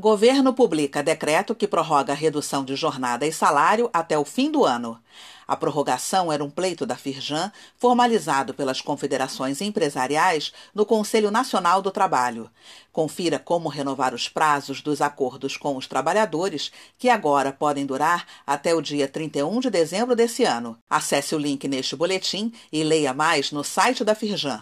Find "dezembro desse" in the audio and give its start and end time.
19.68-20.44